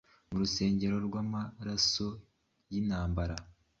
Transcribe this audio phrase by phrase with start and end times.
[0.29, 2.07] Mu rusengero rwamaraso
[2.71, 3.35] yintambara